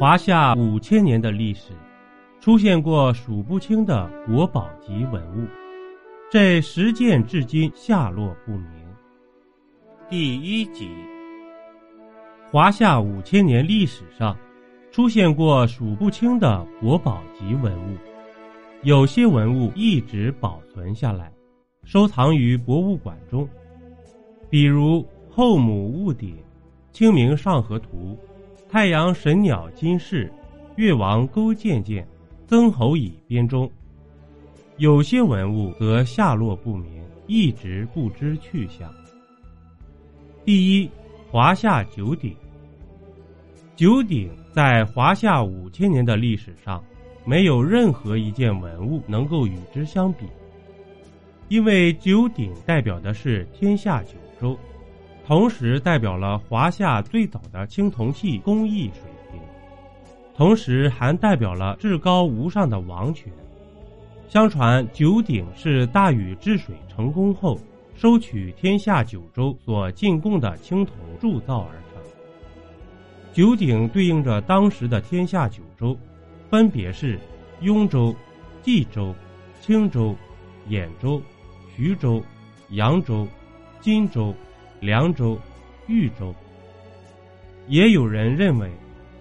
[0.00, 1.74] 华夏五千年的历史，
[2.40, 5.46] 出现过数不清的国宝级文物，
[6.30, 8.70] 这十件至今下落不明。
[10.08, 10.88] 第一集，
[12.50, 14.34] 华夏五千年历史上，
[14.90, 17.94] 出现过数不清的国宝级文物，
[18.80, 21.30] 有些文物一直保存下来，
[21.84, 23.46] 收藏于博物馆中，
[24.48, 26.34] 比如后母戊鼎。
[26.92, 28.18] 《清明上河图》，
[28.70, 30.32] 太阳神鸟金饰，
[30.76, 32.06] 越王勾践剑，
[32.46, 33.68] 曾侯乙编钟。
[34.76, 38.88] 有些文物则下落不明，一直不知去向。
[40.44, 40.88] 第一，
[41.32, 42.32] 华夏九鼎。
[43.74, 46.80] 九鼎在华夏五千年的历史上，
[47.24, 50.26] 没有任何一件文物能够与之相比，
[51.48, 54.10] 因为九鼎代表的是天下九
[54.40, 54.56] 州。
[55.30, 59.40] 同时代表了华夏最早的青铜器工艺水平，
[60.34, 63.32] 同时还代表了至高无上的王权。
[64.28, 67.56] 相传九鼎是大禹治水成功后，
[67.94, 72.02] 收取天下九州所进贡的青铜铸造而成。
[73.32, 75.96] 九鼎对应着当时的天下九州，
[76.50, 77.20] 分别是
[77.60, 78.12] 雍州、
[78.64, 79.14] 冀州、
[79.60, 80.12] 青州、
[80.68, 81.22] 兖州、
[81.76, 82.20] 徐州、
[82.70, 83.28] 扬州、
[83.80, 84.34] 荆州。
[84.80, 85.38] 凉州、
[85.86, 86.34] 豫州，
[87.68, 88.70] 也有人认为，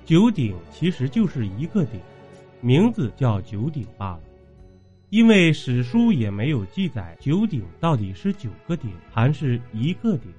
[0.06, 2.00] 九鼎其实就是一个鼎，
[2.62, 4.22] 名字叫九鼎罢了。
[5.10, 10.32] 因为史书也没有记载九鼎到底是九个鼎还是一个鼎，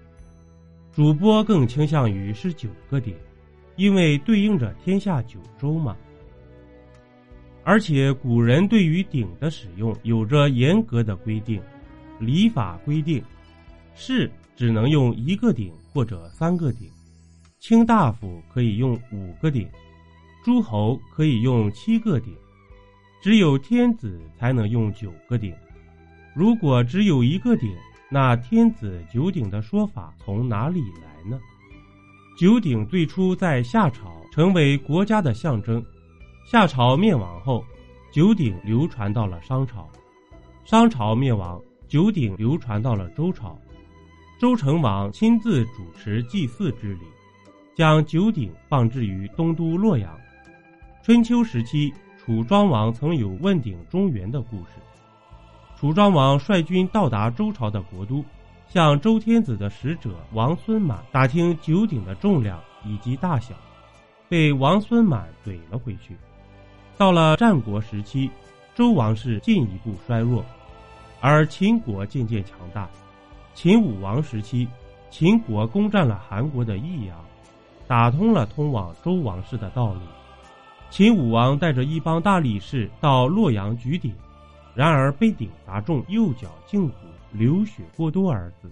[0.90, 3.14] 主播更倾向于是九个鼎，
[3.76, 5.94] 因为对应着天下九州嘛。
[7.62, 11.60] 而且古人对于鼎的使用有着严格的规定，
[12.18, 13.22] 礼法规定
[13.94, 14.30] 是。
[14.60, 16.86] 只能用一个鼎或者三个鼎，
[17.60, 19.66] 卿大夫可以用五个鼎，
[20.44, 22.36] 诸侯可以用七个鼎，
[23.22, 25.50] 只有天子才能用九个鼎。
[26.34, 27.74] 如果只有一个鼎，
[28.10, 31.40] 那天子九鼎的说法从哪里来呢？
[32.36, 35.82] 九鼎最初在夏朝成为国家的象征，
[36.44, 37.64] 夏朝灭亡后，
[38.12, 39.88] 九鼎流传到了商朝，
[40.66, 43.58] 商朝灭亡，九鼎流传到了周朝。
[44.40, 47.02] 周成王亲自主持祭祀之礼，
[47.76, 50.18] 将九鼎放置于东都洛阳。
[51.02, 54.80] 春秋时期，楚庄王曾有问鼎中原的故事。
[55.78, 58.24] 楚庄王率军到达周朝的国都，
[58.66, 63.54] 向周天子的使者王孙满打听九鼎的重量以及大小，
[64.26, 66.16] 被王孙满怼了回去。
[66.96, 68.30] 到了战国时期，
[68.74, 70.42] 周王室进一步衰弱，
[71.20, 72.88] 而秦国渐渐强大。
[73.54, 74.66] 秦武王时期，
[75.10, 77.16] 秦国攻占了韩国的益阳，
[77.86, 80.00] 打通了通往周王室的道路。
[80.88, 84.14] 秦武王带着一帮大力士到洛阳举鼎，
[84.74, 86.94] 然而被鼎砸中右脚胫骨，
[87.32, 88.70] 流血过多而死。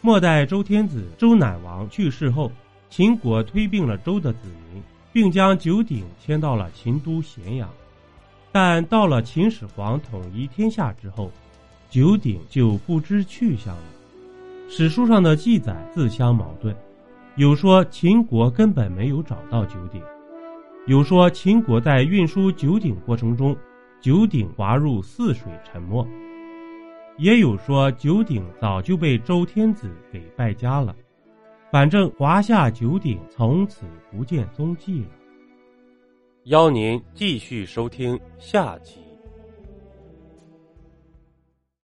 [0.00, 2.50] 末代周天子周赧王去世后，
[2.88, 7.68] 秦国推并了周的子民，并将九鼎迁到了秦都咸阳。
[8.52, 11.30] 但到了秦始皇统一天下之后，
[11.90, 13.82] 九鼎就不知去向了。
[14.68, 16.74] 史书上的记载自相矛盾，
[17.34, 20.00] 有说秦国根本没有找到九鼎，
[20.86, 23.56] 有说秦国在运输九鼎过程中，
[24.00, 26.06] 九鼎滑入泗水沉没，
[27.18, 30.94] 也有说九鼎早就被周天子给败家了。
[31.72, 35.08] 反正华夏九鼎从此不见踪迹了。
[36.44, 39.09] 邀您继续收听下集。